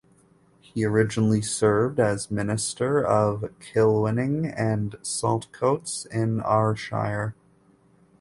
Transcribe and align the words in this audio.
He 0.61 0.83
originally 0.83 1.43
served 1.43 1.99
as 1.99 2.31
minister 2.31 3.05
of 3.05 3.41
Kilwinning 3.59 4.51
and 4.57 4.95
Saltcoats 5.03 6.07
in 6.07 6.41
Ayrshire. 6.41 7.35